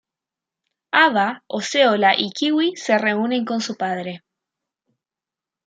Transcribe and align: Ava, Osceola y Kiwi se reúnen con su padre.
Ava, 1.05 1.43
Osceola 1.47 2.15
y 2.19 2.31
Kiwi 2.31 2.75
se 2.75 2.97
reúnen 2.97 3.45
con 3.45 3.61
su 3.61 3.77
padre. 3.77 4.23